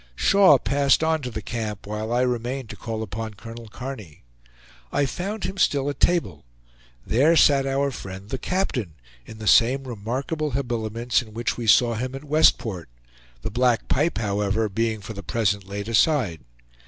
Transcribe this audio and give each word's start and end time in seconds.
Shaw 0.15 0.57
passed 0.57 1.03
on 1.03 1.21
to 1.21 1.29
the 1.29 1.43
camp, 1.43 1.85
while 1.85 2.11
I 2.11 2.21
remained 2.21 2.71
to 2.71 2.75
call 2.75 3.03
upon 3.03 3.35
Colonel 3.35 3.67
Kearny. 3.69 4.23
I 4.91 5.05
found 5.05 5.43
him 5.43 5.59
still 5.59 5.87
at 5.91 5.99
table. 5.99 6.43
There 7.05 7.35
sat 7.35 7.67
our 7.67 7.91
friend 7.91 8.29
the 8.31 8.39
captain, 8.39 8.95
in 9.27 9.37
the 9.37 9.45
same 9.45 9.83
remarkable 9.83 10.49
habiliments 10.57 11.21
in 11.21 11.35
which 11.35 11.55
we 11.55 11.67
saw 11.67 11.93
him 11.93 12.15
at 12.15 12.23
Westport; 12.23 12.89
the 13.43 13.51
black 13.51 13.87
pipe, 13.89 14.17
however, 14.17 14.67
being 14.69 15.01
for 15.01 15.13
the 15.13 15.21
present 15.21 15.67
laid 15.69 15.87
aside. 15.87 16.41